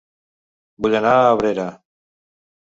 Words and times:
Vull 0.85 0.97
anar 1.01 1.11
a 1.19 1.29
Abrera 1.35 1.67